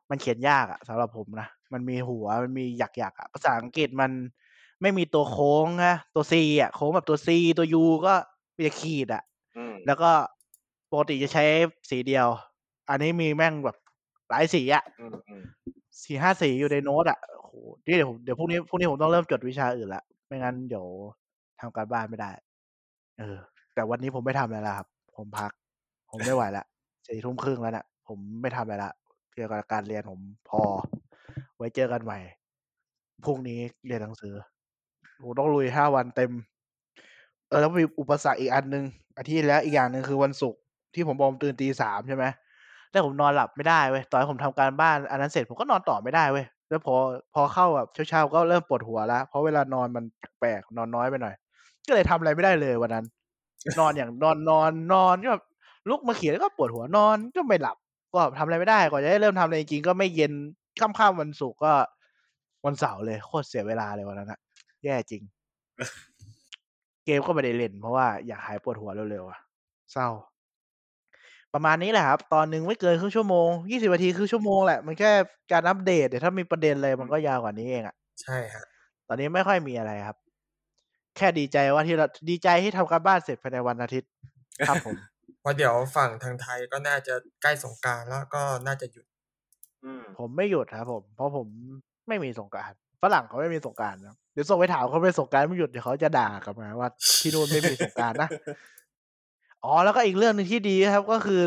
[0.09, 4.11] มันเขียนยากอะสำหรับผมนะมันมีหัวมันมีหยักหยักๆอะภาษาอังกฤษมัน
[4.81, 8.13] ไม่มีตัวโค้งนะตัว C อะโค้งแบบตัว C ตัว U ก็
[8.55, 9.23] มีแต่ขีดอะ
[9.57, 10.11] อืมแล้วก็
[10.91, 11.43] ปกติจะใช้
[11.89, 12.27] สีเดียว
[12.89, 13.77] อันนี้มีแม่งแบบ
[14.29, 15.43] หลายสีอะอืมอืม
[16.03, 17.53] สี่ห้าสีอยู่ในโน้ตอะโอ้โห
[17.85, 20.87] นี่เดี๋ยวผมเดี๋ยวพรุ่งนี้พรุ่งนี้ผมต้องเริ่มจดวิชาอื่นละไม่งั้นเดี๋ยว
[21.59, 22.31] ทำการบ้านไม่ได้
[23.19, 23.37] เออ
[23.73, 24.87] แต่วันนี้ผมไม่ทำแล้วล่ะครับ
[25.17, 25.51] ผมพัก
[26.11, 26.65] ผมไม่ไหวละ
[27.07, 28.91] สี่ทุ่มครึ่งแล้วเนะผมไม่ทำอะไรละ
[29.33, 30.61] เกี่ยวกับการเรียนผมพอ
[31.57, 32.19] ไว้เจอกันใหม่
[33.25, 34.33] พรุ่งนี้เรียนหนังสือ
[35.23, 36.31] ผมต้องลุยห้าวันเต็ม
[37.49, 38.83] เออแล้วมีอุปสรรคอีกอันหนึ่ง
[39.17, 40.59] อาทิตย์แล้วอีกอย่างหนึ่งคือวันศุกร์
[40.95, 42.25] ที่ผมบอกผมตื่นตีสามใช่ไหม
[42.91, 46.95] แล้วผมนอนหลับไม่ได้เว้ยตอนผมทำการบ้านอันนั้นเสร็จผมก็นอนต่อไม่ได้เว้ยแล้วพอ
[47.33, 50.03] พอเข้าแบบเช้าๆก็เริ่มปวดหัวแล้วเพราะเวลานอนมัน
[50.39, 51.35] แปลกนอนน้อยไปหน่อย
[51.87, 53.05] ก็เลยทำอะไรไม่ได้เลยวันนั้น
[53.79, 55.43] นอนอย่างนอนนอนนอนก็แบบ
[55.89, 57.77] ลุกมาเขียนก็ปวดหัวนอนก็ไม่หลับ
[58.13, 60.33] ก็ทำอะไรไม่ได้กว่าจะได้เริ่มทำอะไรจริงก็ไม่เย็น
[60.79, 61.73] ค่ำๆวันศุกร์ก็
[62.65, 64.39] วันเสาร์เลยโคตรเสียเวลาเลยวันนั้นอะ
[64.83, 65.21] แย่จริง
[67.05, 69.39] เกมก็ไม่ได้เล่น เพราะว่าอยากหายปวดหัวเร็วๆอะ
[69.93, 70.07] เศร้า
[71.53, 75.11] ประมาณนี้แหละครับ ตอนหนึ่งไม่เกินครึ่งชั่วโมงยี่สิบนาทีครึ่งชั่วโมงแหละ มันแค่
[75.51, 78.65] การอัปเดตเดี๋ยวถ้ามีประเด็นอะไรมันก็ยาวกว่านี้เองอะใช่ฮะ
[79.07, 80.17] ตอนนี้ไม่ค่อยมีอะไรครับ
[81.17, 84.09] แค่ดีใจว่าที่เราดีใจที่ทำการบ้านเสร็จภายในวันอาทิตย์
[84.67, 84.95] ครับผม
[85.41, 89.05] เพราะเดี๋ยวฝั่งทางไทยก็น่าจะใกล้สงกรารแล้วก็น่าจะหยุด
[89.85, 91.47] อืมผมไม่หยุดครับผม เพราะผม
[92.07, 92.71] ไม่มีสงกราร
[93.03, 96.89] ฝรั่งเขาไม่มีสงกรารนะเดี๋ยวส่งไปถามเขาไม่สงกรารไม่หยุดเดี๋ยวเขาจะด่ากลับมาว่า
[97.21, 98.29] ที่นู่นไม่มีสงกรารนะ
[99.63, 101.41] อ๋อแล้วก็อีกเรื่องหนึ่งที่ดีครับ ก็คือ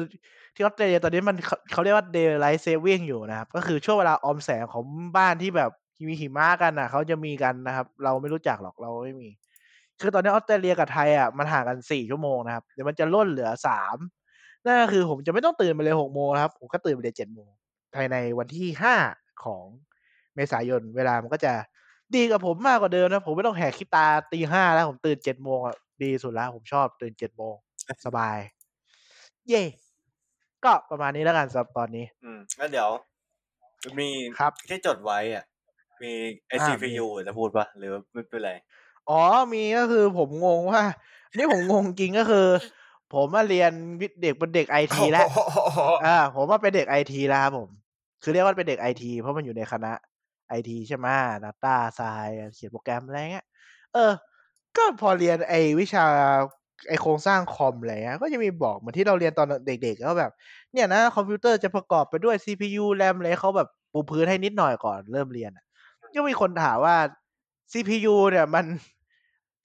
[0.55, 4.85] ที่ออสเตรเลียตอนนี้มันเขาเขาเรียกว่า daylight saving อยู่นะครับ ก็คือช่วงเวลาออมแสงของ
[5.17, 5.71] บ้านที่แบบ
[6.09, 9.29] มีหิมะกันนะเขาจะมีกันนะครับ เราไม่รู้จักหรอกเราไม่มี
[10.01, 13.97] คือตอนนี้ออสเตรเลียกับไทยอะมันห่างกันสี่ชั่วโมงนะครับเดี๋ยวมันจะล่นเหลือสาม
[14.65, 17.51] นั่นก็คือผมจะไม่ต้องตื่นไปเลยหกโมงนะครับ ผมก็ตื่นไปเลยเจ็ดโมง
[17.95, 18.95] ภายในวันที่ห้า
[19.45, 19.65] ของ
[20.35, 21.53] เมษายน เวลามันก็จะ
[22.17, 27.55] ดีกับผมมากกว่าเดิมนะ ผมไม่ต้องแหกขี้ตาตีห้าแล้วผมตื่นเจ็ดโมงอะดีสุดแล้วผมชอบตื่นเจ็ดโมง
[28.07, 28.39] สบาย
[29.49, 29.63] เย่
[30.65, 32.91] ก็ประมาณนี้แล้วกันสำหรับตอนนี้ อืมแล้วเดี๋ยว
[33.99, 35.45] มีครับที่จดไว้อะ
[36.03, 36.13] มี
[36.51, 38.53] อ่า SCPU จะพูดปะหรือว่าไม่เป็นไร
[39.11, 39.21] อ๋อ
[39.53, 40.83] มีก็คือผมงงว่า
[41.37, 42.47] นี่ผมงงจริงก็คือ
[43.15, 45.29] ผมมาเรียนวิทย์เด็กเป็นเด็กไอทีแล้ว
[46.07, 47.69] อ่าผมว่าเป็นเด็กไอทีแล้วครับผม
[48.23, 49.93] คือเรียกว่าเป็นเด็กไอทีเพราะมันอยู่ในคณะ
[50.53, 51.07] ไอทีใช่ไหม
[51.45, 53.47] Data Science เขียนโปรแกรมอะไรเงี้ย
[53.95, 54.13] เออ
[54.77, 56.05] ก็พอเรียนไอวิชา
[56.89, 60.33] ไอโครงสร้างคอมอะไรเงี้ย ก็จะมีบอกเหมือนที่เราเรียนตอนเด็กๆก็แบบ
[60.73, 65.51] เนี่ยนะคอมพิวเตอร์จะประกอบไปด้วย CPU RAM อะไรเขาแบบปูพื้นให้นิดหน่อยก่อนเริ่มเรียน
[66.15, 66.97] ก็มีคนถามว่า
[67.73, 68.65] CPU เนี่ยมัน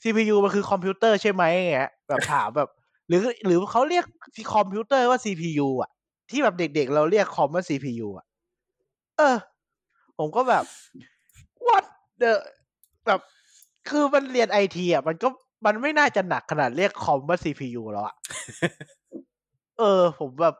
[0.02, 2.70] CPU มันคือคอมพิวเตอร์ใช่ไหมอย่างเงี้ยแบบถามแบบ
[3.08, 4.06] หรือหรือเขาเรียก
[4.56, 5.92] คอมพิวเตอร์ว่า CPU อะ
[6.30, 8.26] ที่แบบเด็กๆ เราเรียกคอมว่า CPU อะ
[9.18, 9.38] เออ
[10.18, 10.64] ผมก็แบบ
[11.68, 11.86] what
[12.22, 12.32] the
[13.06, 13.20] แบบ
[13.90, 15.28] คือมันเรียนไอทีอะ มันก็
[15.66, 18.16] มันไม่น่าจะหนักขนาดเรียกคอมว่า CPU แล้วอะ
[19.80, 20.56] เออ ผมแบบ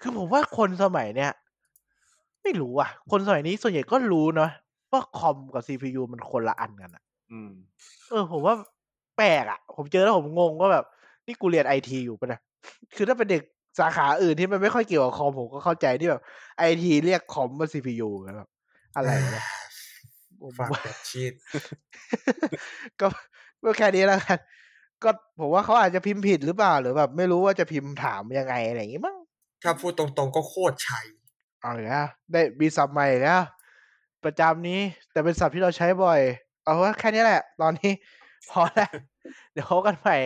[0.00, 1.32] คือผมว่าคนสมัยเนี้ย
[2.42, 4.50] ไม่รู้อะ คนสมัยนี้ส่วนใหญ่ก็รู้เนาะ
[4.92, 7.52] ว่าคอมกับ CPU มันคนละอันกันอะอืม
[8.10, 8.54] เออ ผมว่า
[9.16, 10.84] แปลกอะ ผมเจอแล้วผมงงว่าแบบ
[11.26, 12.40] นี่กูเรียนไอทีอยู่ปะเนะ
[12.96, 13.42] คือถ้าเป็นเด็ก
[13.78, 16.22] สาขาอื่นที่มันไม่ค่อยเกี่ยวกับคอมผมก็เข้าใจที่แบบ
[16.58, 18.48] ไอทีเรียกคอมว่า CPU แบบ
[18.96, 19.46] อะไรวะเนี่ย
[20.40, 21.32] ผมฝากว่าแบบชีต
[23.00, 23.06] ก็
[23.64, 24.38] ก็แค่นี้แล้วกัน
[25.02, 29.16] ก็ผมว่าเขาอาจจะพิมพ์ผิดหรือเปล่า หรือแบบไม่รู้ว่าจะพิมพ์ถามยังไงอะไรอย่างงี้มั้ง
[29.62, 31.04] ถ้าพูดตรงๆก็โคตรชัย
[31.60, 33.42] เอาอีกแล้วได้มีศัพท์ใหม่อีกแล้ว
[34.24, 34.80] ประจำนี้
[35.12, 36.20] แต่เป็นศัพท์ที่เราใช้บ่อย
[36.64, 37.92] เอาว่าแค่นี้แหละ ตอนนี้
[38.50, 38.92] พอแล้ว
[39.52, 40.16] เดี๋ยวพบกันใหม่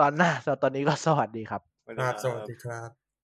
[0.00, 3.05] ตอนหน้าสำหรับตอนนี้ก็สวัสดีครับ สวัสคดีรับครับสวัสดีครับ